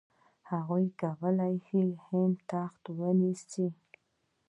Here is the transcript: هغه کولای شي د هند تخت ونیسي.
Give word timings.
هغه 0.49 0.77
کولای 1.01 1.55
شي 1.65 1.79
د 1.89 1.93
هند 2.05 2.35
تخت 2.51 2.83
ونیسي. 2.97 3.67